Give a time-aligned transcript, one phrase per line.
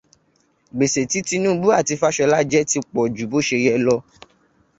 [0.75, 3.95] Gbèsè tí Tinúbú àti Fáṣọlá jẹ ti pọ̀ ju bó ṣe yẹ lọ